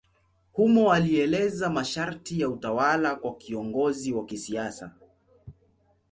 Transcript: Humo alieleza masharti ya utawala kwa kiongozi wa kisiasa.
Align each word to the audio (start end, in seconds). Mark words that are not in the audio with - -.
Humo 0.51 0.91
alieleza 0.91 1.69
masharti 1.69 2.39
ya 2.41 2.49
utawala 2.49 3.15
kwa 3.15 3.35
kiongozi 3.35 4.13
wa 4.13 4.25
kisiasa. 4.25 4.91